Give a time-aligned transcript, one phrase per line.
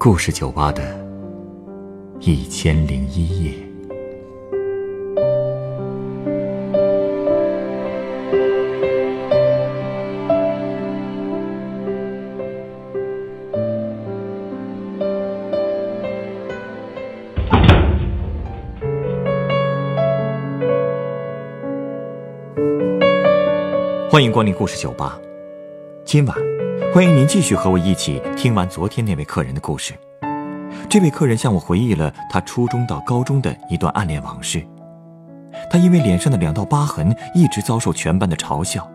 [0.00, 0.96] 故事酒吧的
[2.20, 3.52] 一千零一夜。
[24.08, 25.20] 欢迎光临故事酒吧。
[26.04, 26.47] 今晚，
[26.86, 29.92] 欢迎您继续和我一起听完昨天那位客人的故事。
[30.88, 34.66] 这位客人向我回忆了他初中到高中的一段暗恋往事。
[35.70, 38.90] 他因为脸上的两道疤痕，一直遭受全班的嘲笑。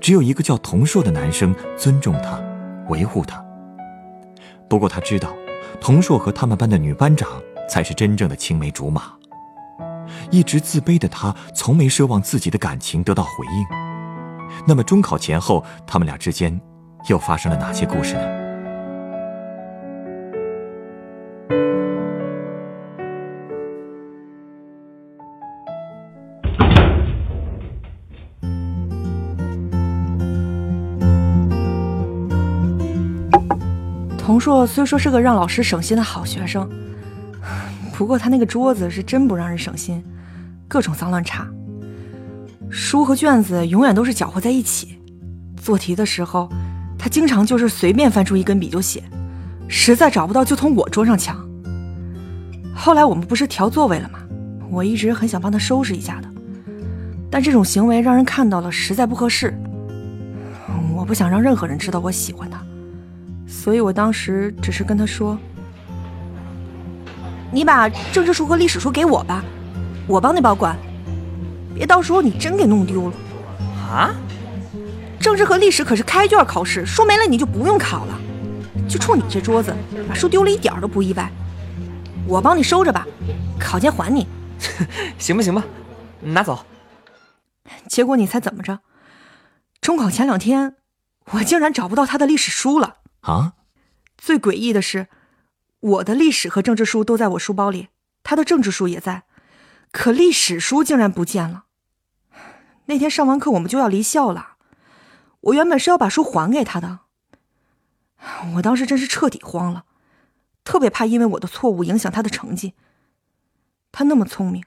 [0.00, 2.40] 只有一个叫童硕的男生尊重他，
[2.88, 3.44] 维护他。
[4.68, 5.30] 不过他知道，
[5.80, 7.28] 童硕和他们班的女班长
[7.68, 9.12] 才是真正的青梅竹马。
[10.30, 13.66] 一直自卑的他，从没奢望自己的感情得到回应。
[14.66, 16.60] 那么中考前后，他们俩之间
[17.08, 18.40] 又发生了哪些故事呢？
[34.18, 36.70] 童硕虽说是个让老师省心的好学生，
[37.92, 40.02] 不过他那个桌子是真不让人省心，
[40.68, 41.46] 各种脏乱差。
[42.70, 45.00] 书和卷子永远都是搅和在一起，
[45.56, 46.48] 做题的时候，
[47.00, 49.02] 他经常就是随便翻出一根笔就写，
[49.68, 51.34] 实在找不到就从我桌上抢。
[52.74, 54.18] 后来我们不是调座位了吗？
[54.70, 56.28] 我一直很想帮他收拾一下的，
[57.30, 59.58] 但这种行为让人看到了实在不合适。
[60.94, 62.60] 我不想让任何人知道我喜欢他，
[63.46, 65.38] 所以我当时只是跟他说
[67.50, 69.42] ：“你把政治书和历史书给我吧，
[70.06, 70.76] 我帮你保管。”
[71.74, 73.14] 别到时候你真给弄丢了，
[73.90, 74.10] 啊！
[75.20, 78.18] 政治和历史可是开卷考试，书没了你就不用考了。
[78.88, 79.72] 就冲你这桌子，
[80.08, 81.30] 把书丢了一点都不意外。
[82.26, 83.06] 我帮你收着吧，
[83.58, 84.26] 考前还你。
[85.18, 85.62] 行吧行吧，
[86.20, 86.64] 拿走。
[87.86, 88.80] 结果你猜怎么着？
[89.80, 90.76] 中考前两天，
[91.32, 93.52] 我竟然找不到他的历史书了啊！
[94.16, 95.08] 最诡异的是，
[95.80, 97.88] 我的历史和政治书都在我书包里，
[98.22, 99.24] 他的政治书也在，
[99.92, 101.64] 可历史书竟然不见了。
[102.86, 104.49] 那天上完课，我们就要离校了。
[105.40, 107.00] 我原本是要把书还给他的。
[108.54, 109.84] 我当时真是彻底慌了，
[110.64, 112.74] 特别怕因为我的错误影响他的成绩。
[113.92, 114.64] 他那么聪明，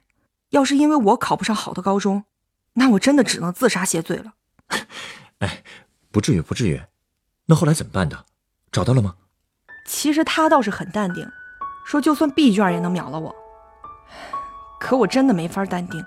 [0.50, 2.26] 要是因为我考不上好的高中，
[2.74, 4.34] 那我真的只能自杀谢罪了。
[5.40, 5.64] 哎，
[6.12, 6.82] 不至于，不至于。
[7.46, 8.26] 那后来怎么办的？
[8.72, 9.16] 找到了吗？
[9.86, 11.30] 其实他倒是很淡定，
[11.86, 13.36] 说就算 B 卷也能秒了我。
[14.80, 16.04] 可我真的没法淡定。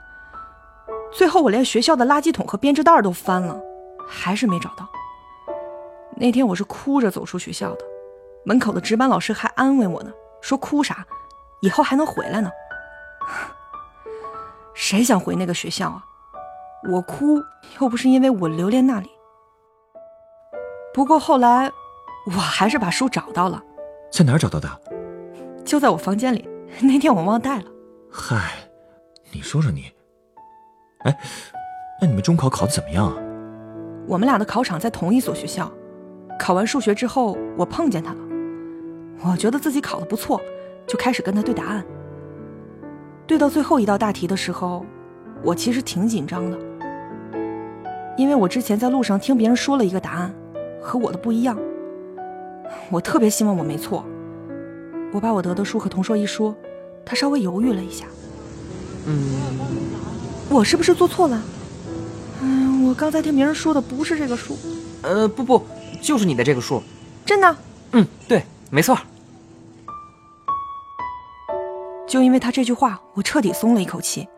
[1.12, 3.58] 最后，我连学校的垃圾桶和编织袋都翻了，
[4.06, 4.88] 还是没找到。
[6.16, 7.84] 那天我是哭着走出学校的，
[8.44, 11.04] 门口的值班老师还安慰我呢，说哭啥，
[11.60, 12.50] 以后还能回来呢。
[14.74, 16.04] 谁想回那个学校啊？
[16.88, 17.42] 我哭
[17.80, 19.10] 又不是因为我留恋那里。
[20.94, 21.70] 不过后来，
[22.26, 23.62] 我还是把书找到了。
[24.10, 24.80] 在哪儿找到的？
[25.64, 26.48] 就在我房间里。
[26.80, 27.64] 那天我忘带了。
[28.10, 28.52] 嗨，
[29.32, 29.92] 你说说你。
[31.00, 31.18] 哎，
[32.00, 33.14] 那你们中考考的怎么样啊？
[34.06, 35.70] 我们俩的考场在同一所学校，
[36.38, 38.18] 考完数学之后，我碰见他了。
[39.24, 40.40] 我觉得自己考的不错，
[40.86, 41.84] 就开始跟他对答案。
[43.26, 44.86] 对到最后一道大题的时候，
[45.42, 46.56] 我其实挺紧张的，
[48.16, 50.32] 因为我之前在路上听别人说了一个答案，
[50.80, 51.58] 和我的不一样。
[52.90, 54.04] 我特别希望我没错。
[55.12, 56.54] 我把我得的书和同桌一说，
[57.04, 58.06] 他稍微犹豫了一下。
[59.06, 59.16] 嗯。
[60.48, 61.42] 我是不是做错了？
[62.86, 64.56] 嗯，我刚才听别人说的不是这个数。
[65.02, 65.66] 呃，不不，
[66.00, 66.80] 就是你的这个数。
[67.24, 67.56] 真的？
[67.92, 68.96] 嗯，对，没错。
[72.06, 74.28] 就因为他这句话，我彻底松了一口气。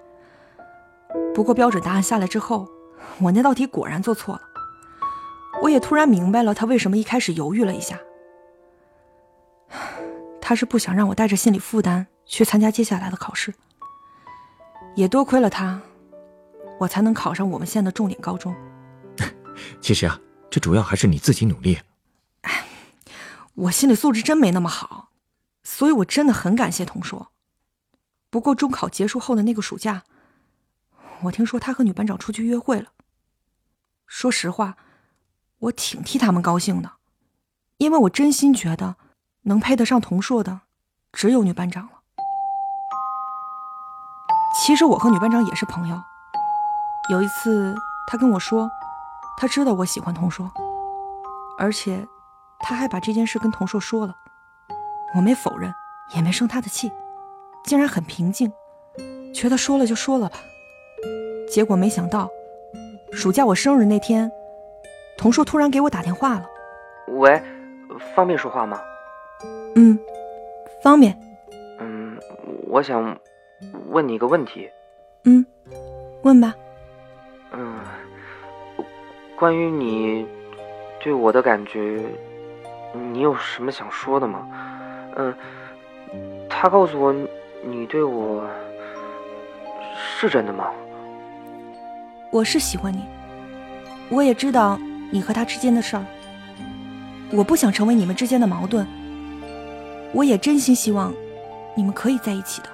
[1.34, 2.66] 不过标准答案下来之后，
[3.20, 4.40] 我那道题果然做错了。
[5.60, 7.98] 我也突然明白了他为什么一开始犹豫了一下。
[10.40, 13.52] 他是不想让我带着心理负担去参加接下来的考试。
[14.94, 15.78] 也多亏了他。
[16.78, 18.54] 我才能考上我们县的重点高中。
[19.80, 20.20] 其实啊，
[20.50, 21.80] 这主要还是你自己努力。
[22.42, 22.66] 哎，
[23.54, 25.10] 我心理素质真没那么好，
[25.62, 27.32] 所以我真的很感谢童硕。
[28.30, 30.04] 不过中考结束后的那个暑假，
[31.22, 32.92] 我听说他和女班长出去约会了。
[34.06, 34.76] 说实话，
[35.58, 36.92] 我挺替他们高兴的，
[37.78, 38.96] 因为我真心觉得
[39.42, 40.60] 能配得上童硕的，
[41.12, 41.92] 只有女班长了。
[44.60, 46.02] 其实我和女班长也是朋友。
[47.10, 47.74] 有一次，
[48.06, 48.70] 他跟我说，
[49.38, 50.50] 他知道我喜欢童硕，
[51.58, 52.06] 而且
[52.60, 54.14] 他还把这件事跟童硕说了。
[55.14, 55.72] 我没否认，
[56.14, 56.92] 也没生他的气，
[57.64, 58.52] 竟然很平静，
[59.34, 60.36] 觉得说了就说了吧。
[61.50, 62.28] 结果没想到，
[63.10, 64.30] 暑假我生日那天，
[65.16, 66.44] 童硕突然给我打电话了。
[67.06, 67.42] 喂，
[68.14, 68.78] 方便说话吗？
[69.76, 69.98] 嗯，
[70.82, 71.18] 方便。
[71.80, 72.18] 嗯，
[72.66, 73.18] 我想
[73.88, 74.68] 问你一个问题。
[75.24, 75.46] 嗯，
[76.22, 76.54] 问吧。
[79.38, 80.26] 关于你
[80.98, 82.02] 对我的感觉，
[83.12, 84.48] 你有什么想说的吗？
[85.14, 85.32] 嗯，
[86.50, 87.14] 他告诉我
[87.64, 88.44] 你对我
[89.96, 90.72] 是真的吗？
[92.32, 93.04] 我是喜欢你，
[94.08, 94.76] 我也知道
[95.12, 96.04] 你和他之间的事儿。
[97.30, 98.84] 我不想成为你们之间的矛盾，
[100.12, 101.14] 我也真心希望
[101.76, 102.68] 你们可以在一起的。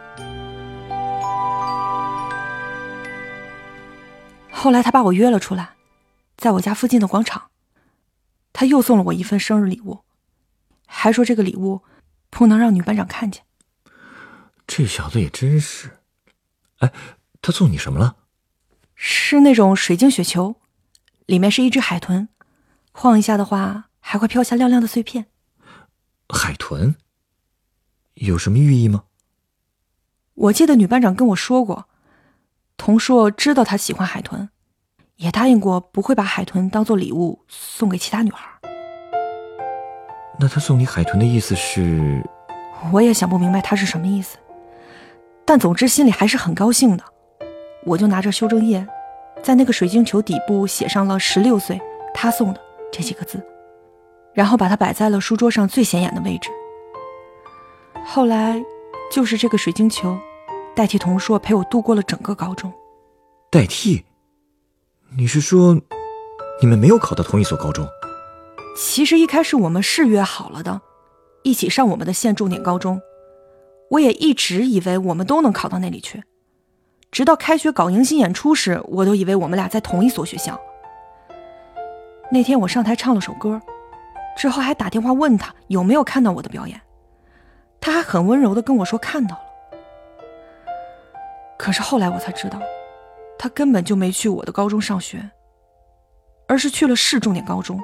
[4.50, 5.68] 后来他把我约了出来，
[6.44, 7.50] 在我家附近的广场，
[8.52, 10.04] 他又送了我一份生日礼物，
[10.84, 11.80] 还说这个礼物
[12.28, 13.44] 不能让女班长看见。
[14.66, 16.00] 这小子也真是，
[16.80, 16.92] 哎，
[17.40, 18.16] 他送你什么了？
[18.94, 20.56] 是那种水晶雪球，
[21.24, 22.28] 里面是一只海豚，
[22.92, 25.28] 晃一下的话还会飘下亮亮的碎片。
[26.28, 26.94] 海豚
[28.16, 29.04] 有什么寓意吗？
[30.34, 31.88] 我记得女班长跟我说过，
[32.76, 34.50] 童硕知道他喜欢海豚。
[35.16, 38.48] 也答应过不会把海豚当做礼物送给其他女孩。
[40.38, 42.22] 那他送你海豚的意思是？
[42.92, 44.36] 我也想不明白他是什么意思，
[45.44, 47.04] 但总之心里还是很高兴的。
[47.86, 48.86] 我就拿着修正液，
[49.42, 51.80] 在那个水晶球底部写上了“十六岁，
[52.12, 53.40] 他送的”这几个字，
[54.32, 56.50] 然后把它摆在了书桌上最显眼的位置。
[58.04, 58.60] 后来，
[59.12, 60.18] 就是这个水晶球，
[60.74, 62.72] 代替童硕陪我度过了整个高中。
[63.50, 64.04] 代替？
[65.16, 65.80] 你是说，
[66.60, 67.86] 你们没有考到同一所高中？
[68.76, 70.80] 其实一开始我们是约好了的，
[71.44, 73.00] 一起上我们的县重点高中。
[73.90, 76.24] 我也一直以为我们都能考到那里去，
[77.12, 80.60] 直到开学搞迎新演出时，我都以为我们俩在同一所学校。
[82.32, 83.62] 那天我上台唱了首歌，
[84.36, 86.80] 之后还打电话问他有没有看到我的表演，
[87.80, 89.42] 他还很温柔的跟我说看到了。
[91.56, 92.60] 可是后来我才知道。
[93.38, 95.30] 他根本就没去我的高中上学，
[96.48, 97.80] 而是去了市重点高中，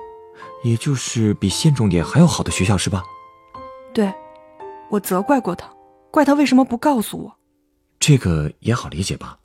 [0.64, 3.02] 也就是比县重点还要好的学校，是吧？
[3.92, 4.12] 对，
[4.90, 5.68] 我责怪过他，
[6.10, 7.36] 怪他为什么不告诉我。
[7.98, 9.38] 这个也好理解吧？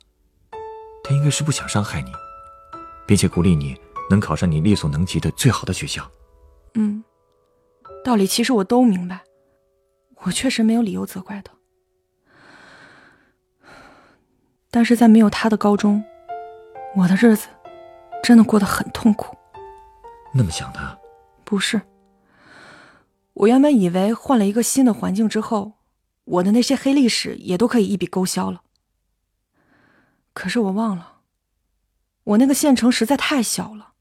[1.04, 2.10] 他应该是不想伤害你，
[3.06, 3.76] 并且鼓励你
[4.08, 6.08] 能考上你力所能及的最好的学校。
[6.74, 7.02] 嗯，
[8.04, 9.20] 道理其实我都明白，
[10.22, 11.52] 我确实没有理由责怪他。
[14.76, 16.04] 但是在没有他的高中，
[16.94, 17.48] 我的日子
[18.22, 19.34] 真的过得很痛苦。
[20.34, 20.98] 那么想他？
[21.44, 21.80] 不是。
[23.32, 25.78] 我原本以为换了一个新的环境之后，
[26.24, 28.60] 我的那些黑历史也都可以一笔勾销了。
[30.34, 31.20] 可是我忘了，
[32.24, 33.94] 我那个县城实在太小了，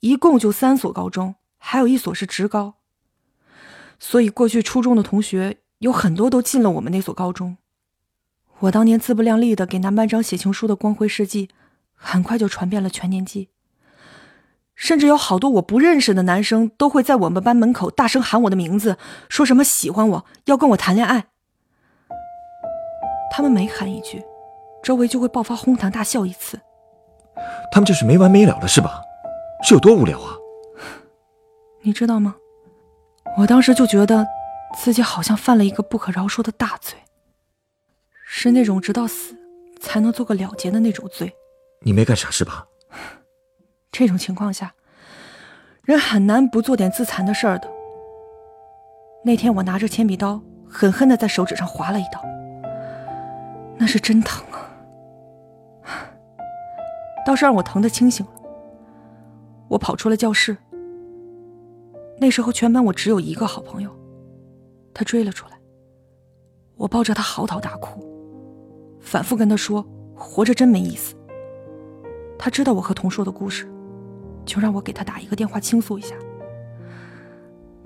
[0.00, 2.76] 一共就三所高中，还有一所是职高。
[3.98, 7.58] 所以过去初中的同学有很多都进了我们那所高中。
[8.60, 11.48] 我当年自不量力的给男班长写情书的光辉事迹，
[11.94, 13.48] 很快就传遍了全年级。
[14.74, 18.96] 甚至有好多我不认识的男生都会在我们班门口大声喊我的名字，
[19.28, 21.26] 说什么喜欢我，要跟我谈恋爱。
[23.30, 24.22] 他们每喊一句，
[24.82, 26.60] 周围就会爆发哄堂大笑一次。
[27.70, 29.00] 他们这是没完没了了是吧？
[29.62, 30.34] 是有多无聊啊？
[31.82, 32.34] 你知道吗？
[33.36, 34.26] 我当时就觉得
[34.76, 36.98] 自己好像犯了一个不可饶恕的大罪。
[38.30, 39.34] 是那种直到死
[39.80, 41.34] 才能做个了结的那种罪。
[41.80, 42.68] 你没干傻事吧？
[43.90, 44.74] 这种情况下，
[45.82, 47.68] 人很难不做点自残的事儿的。
[49.24, 52.22] 那天我拿着铅笔刀，狠狠的在手指上划了一刀，
[53.78, 54.68] 那是真疼啊！
[57.26, 58.32] 倒是让我疼的清醒了。
[59.68, 60.54] 我跑出了教室。
[62.20, 63.90] 那时候全班我只有一个好朋友，
[64.92, 65.58] 他追了出来，
[66.76, 68.06] 我抱着他嚎啕大哭。
[69.00, 71.14] 反复跟他说：“活着真没意思。”
[72.38, 73.68] 他知道我和童硕的故事，
[74.44, 76.14] 就让我给他打一个电话倾诉一下。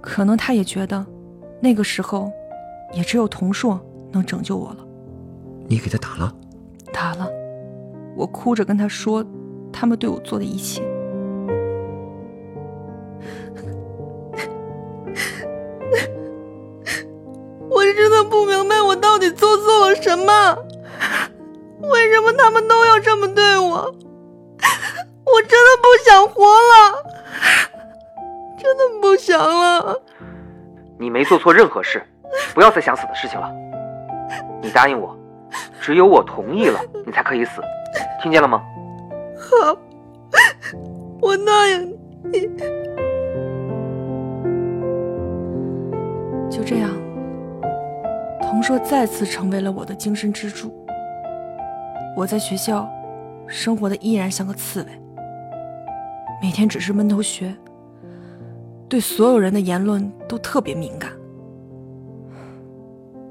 [0.01, 1.07] 可能他也觉得，
[1.61, 2.31] 那个时候，
[2.93, 4.87] 也只有童硕能拯救我了。
[5.69, 6.35] 你给他打了？
[6.93, 7.31] 打了。
[8.15, 9.25] 我哭着跟他说，
[9.73, 10.83] 他们对我做的一切。
[17.71, 20.59] 我真的不明白，我到底做错了什么。
[21.91, 23.95] 为什么他们都要这么对我？
[25.25, 27.03] 我真的不想活了，
[28.59, 30.01] 真的不想了。
[30.99, 32.03] 你没做错任何事，
[32.55, 33.51] 不要再想死的事情了。
[34.63, 35.17] 你答应我，
[35.81, 37.61] 只有我同意了，你才可以死，
[38.23, 38.63] 听见了吗？
[39.37, 39.77] 好，
[41.21, 41.91] 我答应
[42.25, 42.49] 你。
[46.51, 46.91] 就这样，
[48.43, 50.82] 童硕再次成为了我的精神支柱。
[52.15, 52.89] 我在学校
[53.47, 54.91] 生活的依然像个刺猬，
[56.43, 57.55] 每天只是闷头学，
[58.89, 61.11] 对所有人的言论都特别敏感。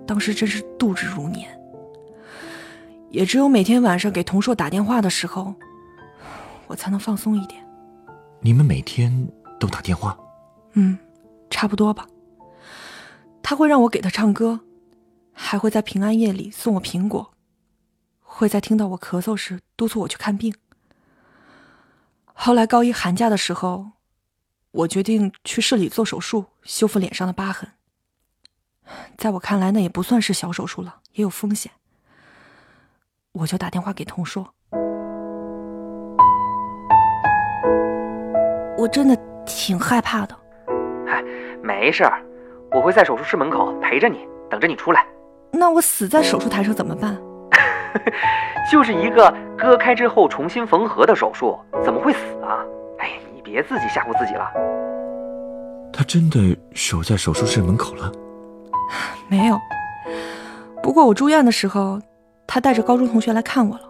[0.08, 1.48] 当时真是度日如年，
[3.10, 5.54] 也只有每天晚上给童硕打电话的时候，
[6.68, 7.64] 我才能放松一点。
[8.42, 9.28] 你们每天
[9.60, 10.18] 都打电话？
[10.74, 10.98] 嗯，
[11.50, 12.08] 差不多吧。
[13.44, 14.60] 他会让我给他唱歌，
[15.32, 17.31] 还会在平安夜里送我苹果，
[18.34, 20.56] 会在听到我咳嗽时督促我去看病。
[22.34, 23.92] 后来高一寒假的时候，
[24.72, 27.70] 我决定去市里做手术，修复脸上的疤痕。
[29.18, 31.74] 在我看来，那也不算是小手术了，也有风险。
[33.34, 34.48] 我就打电话给童硕，
[38.78, 40.36] 我真的挺害怕的。
[41.06, 41.22] 嗨，
[41.62, 42.26] 没事儿，
[42.72, 45.06] 我会在手术室门口陪着你，等着你出来。
[45.52, 47.22] 那我死在手术台上怎么办？
[48.72, 52.60] 就是一个割开之后重新缝合的手术，怎么会死啊？
[53.00, 54.52] 哎，你别自己吓唬自己了。
[55.94, 58.12] 他真的守在手术室门口了？
[59.28, 59.60] 没有。
[60.82, 62.00] 不过我住院的时候，
[62.48, 63.84] 他带着高中同学来看我了。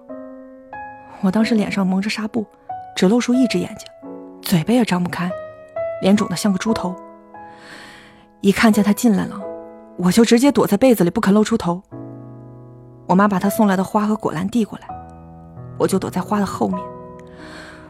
[1.21, 2.45] 我当时脸上蒙着纱布，
[2.95, 3.87] 只露出一只眼睛，
[4.41, 5.29] 嘴巴也张不开，
[6.01, 6.95] 脸肿得像个猪头。
[8.41, 9.39] 一看见他进来了，
[9.97, 11.81] 我就直接躲在被子里不肯露出头。
[13.11, 14.87] 我妈把他送来的花和果篮递过来，
[15.77, 16.79] 我就躲在花的后面。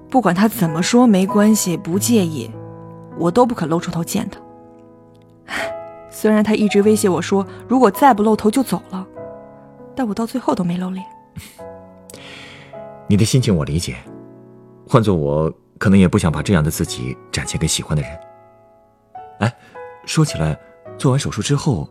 [0.09, 2.49] 不管他怎么说没关系，不介意，
[3.19, 4.41] 我都不肯露出头见他。
[6.09, 9.05] 虽然他一直威胁我说，如果再不露头就走了，
[9.95, 11.05] 但我到最后都没露脸。
[13.05, 13.97] 你的心情我理解，
[14.87, 18.19] 换做我，可能也不想把这样的自己展现给喜欢的人。
[19.41, 19.53] 哎，
[20.03, 20.59] 说起来，
[20.97, 21.87] 做完手术之后，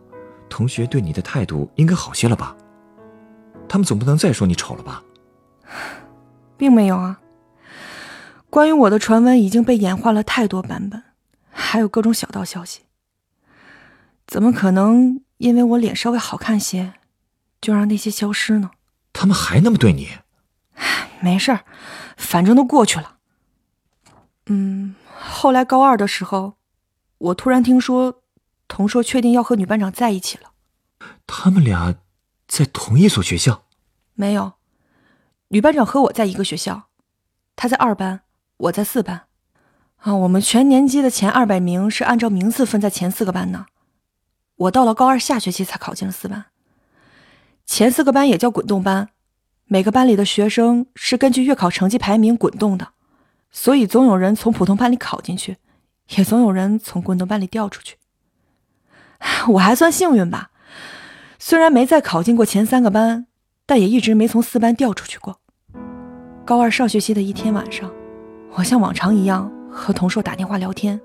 [0.49, 2.57] 同学对你的态度应该好些了吧？
[3.71, 5.01] 他们总不能再说你丑了吧？
[6.57, 7.21] 并没有啊。
[8.49, 11.01] 关于我的传闻已经被演化了太多版本，
[11.49, 12.81] 还有各种小道消息。
[14.27, 16.95] 怎么可能因为我脸稍微好看些，
[17.61, 18.71] 就让那些消失呢？
[19.13, 20.09] 他们还那么对你？
[21.21, 21.61] 没事儿，
[22.17, 23.19] 反正都过去了。
[24.47, 26.55] 嗯，后来高二的时候，
[27.19, 28.21] 我突然听说，
[28.67, 30.51] 童硕确定要和女班长在一起了。
[31.25, 31.95] 他们俩
[32.51, 33.63] 在同一所学校？
[34.13, 34.55] 没有，
[35.47, 36.89] 女班长和我在一个学校，
[37.55, 38.23] 她在二班，
[38.57, 39.21] 我在四班。
[39.99, 43.67] 啊，我们全年级的前二百名是按照名次分在前四个班呢。
[44.57, 46.47] 我到了高二下学期才考进了四班，
[47.65, 49.07] 前四个班也叫滚动班，
[49.67, 52.89] 每个班里的学生是根据月考成绩排名滚动的，
[53.49, 55.55] 所以总有人从普通班里考进去，
[56.09, 57.95] 也总有人从滚动班里调出去。
[59.53, 60.50] 我还算幸运吧，
[61.43, 63.25] 虽然没再考进过前三个班，
[63.65, 65.39] 但也一直没从四班调出去过。
[66.45, 67.91] 高二上学期的一天晚上，
[68.55, 71.01] 我像往常一样和童硕打电话聊天。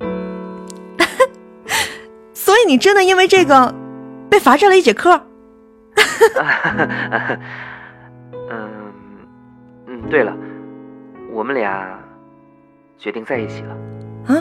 [2.34, 3.74] 所以你真的因为这个
[4.28, 5.18] 被罚站了一节课？
[8.50, 8.68] 嗯
[9.86, 10.36] 嗯，对了，
[11.32, 11.98] 我们俩
[12.98, 13.74] 决定在一起了。
[14.26, 14.36] 啊？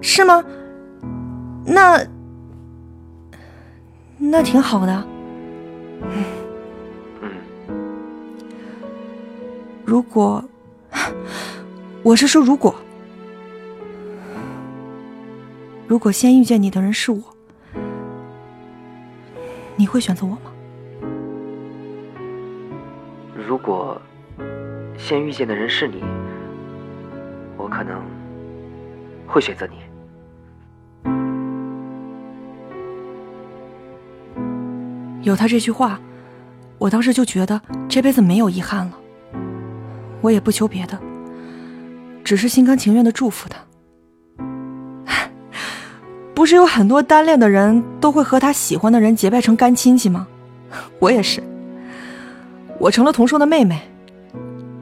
[0.00, 0.42] 是吗？
[1.66, 2.02] 那
[4.18, 5.06] 那挺好的。
[6.02, 6.24] 嗯。
[9.84, 10.44] 如果，
[12.02, 12.74] 我是说如果。
[15.86, 17.22] 如果先遇见你的人是我，
[19.76, 20.40] 你会选择我吗？
[23.46, 24.00] 如果
[24.98, 26.02] 先遇见的人是你，
[27.56, 28.02] 我可能
[29.28, 29.76] 会选择你。
[35.26, 35.98] 有他这句话，
[36.78, 38.92] 我当时就觉得这辈子没有遗憾了。
[40.20, 40.96] 我也不求别的，
[42.22, 43.58] 只是心甘情愿的祝福他。
[46.32, 50.28] 不是有很多单恋的人都会和他喜欢的人结拜成干亲戚吗？
[51.00, 51.42] 我也是，
[52.78, 53.80] 我成了童硕的妹妹，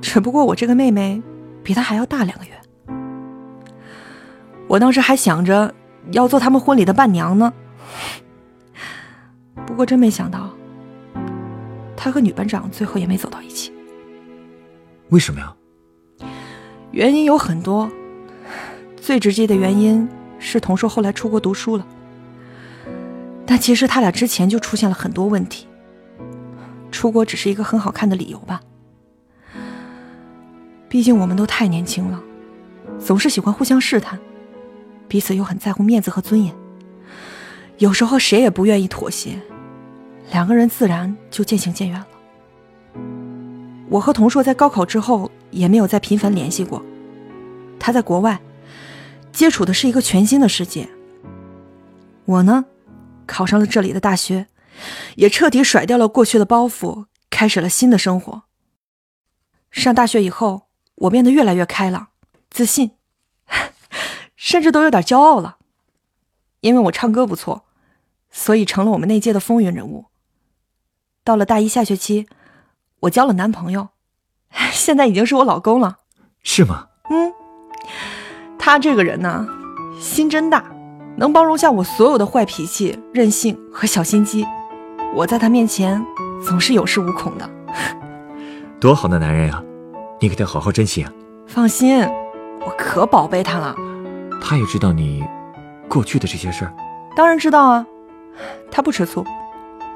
[0.03, 1.23] 只不过我这个妹妹
[1.63, 2.51] 比他还要大两个月。
[4.69, 5.75] 我当时还想着
[6.11, 7.51] 要做他们婚礼的伴娘呢，
[9.67, 10.51] 不过真没想到，
[11.97, 13.73] 他和女班长最后也没走到一起。
[15.11, 15.55] 为什么呀？
[16.93, 17.91] 原因有很多，
[18.97, 20.09] 最直接的原因。
[20.47, 21.87] 是童硕后来出国读书了，
[23.47, 25.67] 但其实他俩之前就出现了很多问题。
[26.91, 28.61] 出国只是一个很好看的理由吧。
[30.87, 32.23] 毕竟我们都太年轻了，
[32.99, 34.19] 总是喜欢互相试探，
[35.09, 36.55] 彼此又很在乎面子和尊严。
[37.79, 39.41] 有时候谁也不愿意妥协，
[40.35, 42.09] 两个人自然就渐行渐远了。
[43.89, 46.85] 我和童硕在高考之后也没有再频繁联系过。
[47.79, 48.41] 他在国外，
[49.33, 50.89] 接触的是一个全新的世界。
[52.25, 52.65] 我呢，
[53.27, 54.49] 考上了这里的大学，
[55.15, 58.43] 也彻底甩掉了过去的包袱，开始了新的生活。
[59.71, 60.63] 上大学以后，
[60.97, 62.09] 我变得越来越开朗、
[62.51, 62.91] 自信，
[64.35, 65.59] 甚至都有点骄傲了。
[66.59, 67.67] 因为我唱歌不错，
[68.33, 70.07] 所以成了我们那届的风云人物。
[71.25, 72.27] 到了大一下学期，
[73.01, 73.89] 我交了男朋友，
[74.71, 75.97] 现在已经是我老公了。
[76.43, 76.89] 是吗？
[77.09, 77.33] 嗯，
[78.59, 79.49] 他这个人呢，
[79.99, 80.63] 心真大，
[81.17, 84.47] 能包容下我所有的坏脾气、任性和小心机。
[85.15, 86.05] 我在他面前
[86.45, 87.51] 总是有恃无恐的。
[88.79, 89.63] 多好的男人呀！
[90.21, 91.11] 你可得好好珍惜啊。
[91.47, 92.07] 放心，
[92.67, 93.75] 我可宝贝他了。
[94.43, 95.25] 他也知道你。
[95.89, 96.75] 过去的这些事儿，
[97.15, 97.87] 当然知道啊。
[98.71, 99.25] 他不吃醋，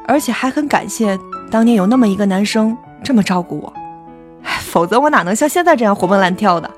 [0.08, 1.18] 而且还很感谢
[1.50, 2.74] 当年有那么一个男生
[3.04, 3.72] 这么照顾我，
[4.62, 6.70] 否则我哪能像现在这样活蹦乱跳的？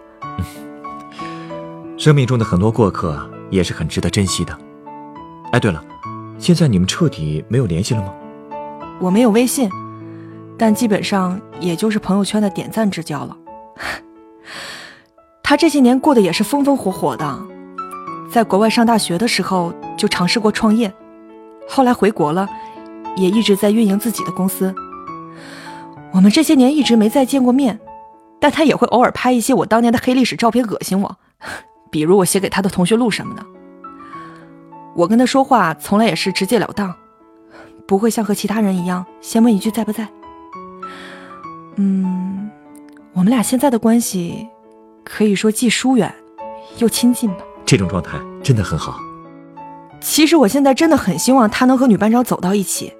[1.97, 3.19] 生命中的很多过客
[3.49, 4.59] 也是很值得珍惜的。
[5.53, 5.81] 哎，对了，
[6.39, 8.13] 现在你们彻底没有联系了吗？
[8.99, 9.71] 我没有微信，
[10.59, 13.37] 但基本上也就是朋友圈的点赞之交了。
[15.41, 17.39] 他这些年过得也是风风火火的。
[18.31, 20.93] 在国外上大学的时候就尝试过创业，
[21.69, 22.49] 后来回国了，
[23.21, 24.75] 也一直在运营自己的公司。
[26.12, 27.79] 我们这些年一直没再见过面，
[28.41, 31.17] 但他也会偶尔拍一些我当年的黑历史照片恶心我，
[31.91, 33.45] 比如我写给他的同学录什么的。
[34.97, 36.93] 我跟他说话从来也是直截了当，
[37.87, 40.09] 不会像和其他人一样先问一句在不在。
[41.77, 42.51] 嗯，
[43.12, 44.49] 我们俩现在的关系
[45.05, 46.12] 可以说既疏远
[46.79, 47.38] 又亲近吧。
[47.64, 48.99] 这种状态真的很好。
[50.01, 52.92] 其实我现在真的很希望他能和女班长走到一起，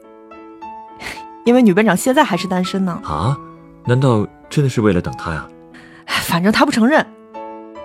[1.45, 3.01] 因为女班长现在还是单身呢。
[3.05, 3.39] 啊？
[3.87, 5.49] 难道真的是为了等他呀？
[6.07, 7.05] 反正他不承认。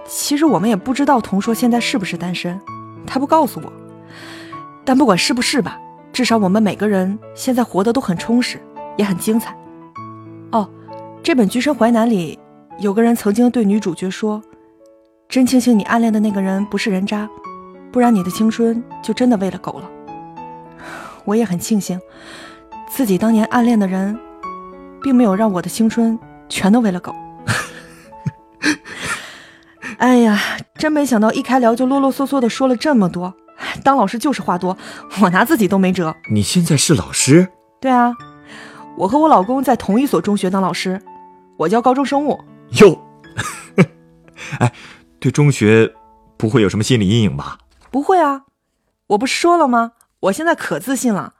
[0.07, 2.59] 其实我们也不知道童硕现在是不是单身，
[3.07, 3.71] 他不告诉我。
[4.83, 5.79] 但不管是不是吧，
[6.11, 8.59] 至少我们每个人现在活得都很充实，
[8.97, 9.55] 也很精彩。
[10.51, 10.69] 哦，
[11.23, 12.37] 这本《橘生淮南》里
[12.79, 14.41] 有个人曾经对女主角说。
[15.27, 17.27] 真庆幸你暗恋的那个人不是人渣，
[17.91, 19.89] 不然你的青春就真的喂了狗了。
[21.23, 21.99] 我也很庆幸，
[22.95, 24.17] 自己当年暗恋的人，
[25.03, 27.13] 并没有让我的青春全都喂了狗。
[29.99, 30.39] 哎呀，
[30.75, 33.35] 真没想到一开聊就啰啰嗦嗦的说了这么多。
[33.83, 34.77] 当老师就是话多，
[35.21, 36.15] 我拿自己都没辙。
[36.31, 37.49] 你现在是老师？
[37.81, 38.15] 对啊，
[38.95, 41.01] 我和我老公在同一所中学当老师，
[41.57, 42.39] 我教高中生物。
[42.79, 42.97] 哟，
[44.59, 44.71] 哎。
[45.19, 45.91] 对中学
[46.37, 47.57] 不会有什么心理阴影吧？
[47.91, 48.43] 不会啊，
[49.07, 49.91] 我不是说了吗？
[50.21, 51.33] 我现在可自信了，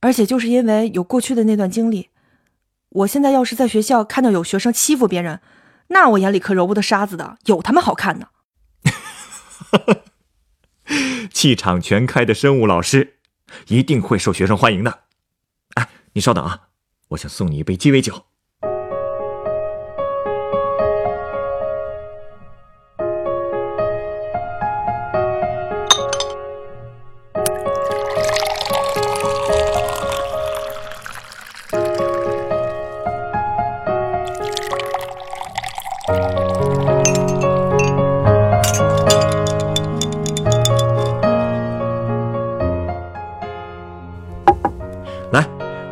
[0.00, 2.10] 而且就是因为有过去的那段经历，
[2.90, 5.40] 我现在要是在学校看到有学生欺负别人，
[5.88, 8.28] 那我眼里可揉不得沙子的，有他们好看的。
[11.32, 13.18] 气场全开的生物老师，
[13.66, 15.00] 一定会受学生欢迎的。
[15.74, 16.68] 哎，你稍等啊，
[17.08, 18.24] 我想送你一杯鸡尾酒。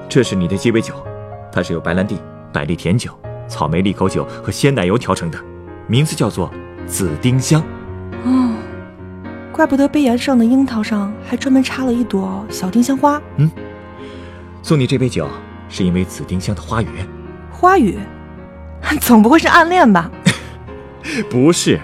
[0.08, 0.94] 这是你的鸡尾酒，
[1.52, 2.18] 它是由白兰地、
[2.52, 3.10] 百利甜酒、
[3.48, 5.38] 草莓利口酒和鲜奶油调成的，
[5.86, 6.50] 名字叫做
[6.86, 7.62] 紫丁香。
[8.24, 8.54] 哦，
[9.52, 13.20] 怪不得杯沿上的樱桃上还专门插了一朵小丁香花。
[13.36, 13.50] 嗯，
[14.62, 15.28] 送你这杯酒
[15.68, 16.88] 是因为紫丁香的花语。
[17.50, 17.98] 花语？
[19.00, 20.10] 总不会是暗恋吧？
[21.28, 21.80] 不是，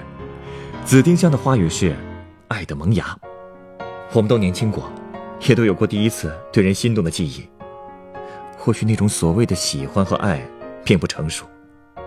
[0.85, 1.95] 紫丁香的花语是
[2.49, 3.17] 爱的萌芽。
[4.13, 4.85] 我们都年轻过，
[5.47, 7.47] 也都有过第一次对人心动的记忆。
[8.65, 10.41] 或许那种所谓的喜欢和爱，
[10.85, 11.45] 并不成熟，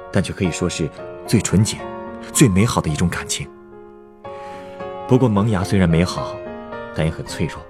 [0.09, 0.89] 但却可以说是
[1.27, 1.75] 最纯洁、
[2.31, 3.45] 最美好的一种感情。
[5.05, 6.33] 不过萌芽虽然美好，
[6.95, 7.61] 但也很脆弱。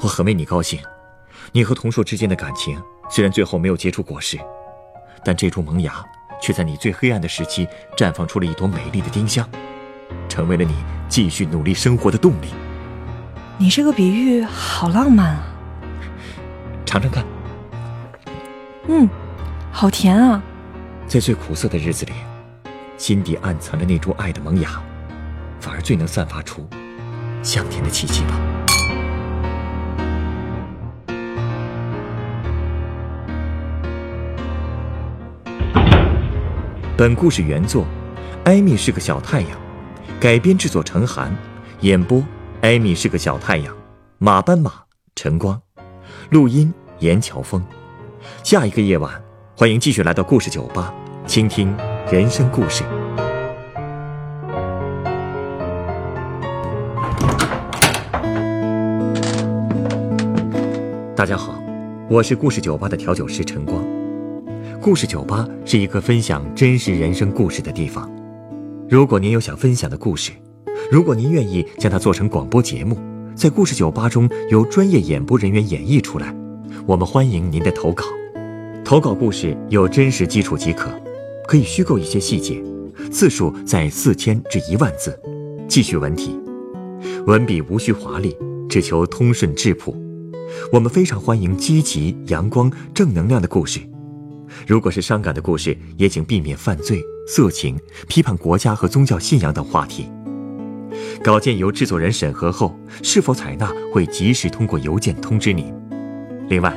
[0.00, 0.80] 我很为你高兴，
[1.52, 4.40] 你和童硕之间的感情虽然最后没有结出果实，
[5.24, 6.04] 但这株萌芽
[6.42, 7.64] 却在你最黑暗的时期
[7.96, 9.48] 绽放出了一朵美丽的丁香，
[10.28, 10.74] 成为了你
[11.08, 12.48] 继续努力生活的动力。
[13.56, 15.46] 你这个比喻好浪漫啊！
[16.84, 17.24] 尝尝看。
[18.86, 19.08] 嗯，
[19.72, 20.42] 好甜啊！
[21.06, 22.12] 在最苦涩的日子里，
[22.98, 24.82] 心底暗藏着那株爱的萌芽，
[25.58, 26.68] 反而最能散发出
[27.42, 28.38] 香甜的气息吧。
[36.96, 37.84] 本故事原作
[38.44, 39.50] 《艾米是个小太阳》，
[40.20, 41.34] 改编制作陈寒，
[41.80, 42.18] 演播
[42.60, 43.74] 《艾米是个小太阳》，
[44.18, 44.72] 马斑马
[45.16, 45.60] 晨光，
[46.28, 47.64] 录音严乔峰。
[48.42, 49.12] 下一个夜晚，
[49.56, 50.92] 欢迎继续来到故事酒吧，
[51.26, 51.74] 倾听
[52.10, 52.84] 人生故事。
[61.16, 61.62] 大家好，
[62.10, 63.82] 我是故事酒吧的调酒师陈光。
[64.80, 68.10] 故事酒吧是一个分享真实人生故事的地方。
[68.88, 70.32] 如果您有想分享的故事，
[70.90, 72.98] 如果您愿意将它做成广播节目，
[73.34, 76.34] 在故事酒吧中由专业演播人员演绎出来，
[76.86, 78.04] 我们欢迎您的投稿。
[78.84, 80.90] 投稿故事有真实基础即可，
[81.46, 82.62] 可以虚构一些细节，
[83.10, 85.18] 字数在四千至一万字，
[85.66, 86.38] 记叙文体，
[87.26, 88.36] 文笔无需华丽，
[88.68, 89.96] 只求通顺质朴。
[90.70, 93.80] 我们非常欢迎积极、阳光、正能量的故事。
[94.66, 100.06] 如果是伤感的故事，也请避免犯罪、色情、批判国家和宗教信仰等话题。
[101.22, 105.72] 稿件由制作人审核后，是否采纳会及时通过邮件通知您。
[106.48, 106.76] 另外，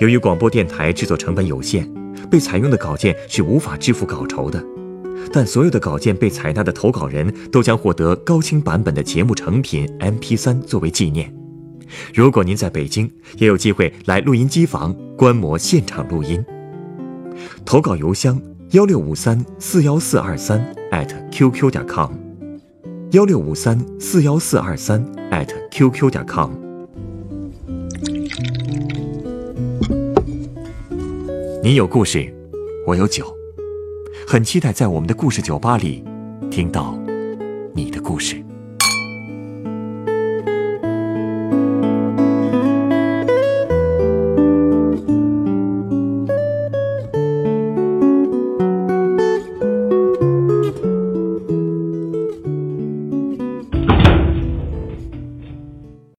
[0.00, 1.90] 由于广播电台制作成本有限，
[2.30, 4.62] 被采用的稿件是无法支付稿酬的。
[5.32, 11.34] 但所有的稿件被采纳的投稿人都将获得高清版本的节目成品 MP3 作为纪念。
[12.14, 16.44] 如果您在北京，也有机会来录音机房观摩现场录音。
[17.64, 18.40] 投稿邮箱：
[18.72, 20.74] 幺六五三四幺四二三
[21.30, 22.10] @QQ 点 com，
[23.12, 25.04] 幺六五三四幺四二三
[25.70, 26.65] @QQ 点 com。
[31.66, 32.32] 你有故事，
[32.86, 33.26] 我有酒，
[34.24, 36.04] 很期待在我们的故事酒吧里
[36.48, 36.96] 听到
[37.74, 38.40] 你的故事。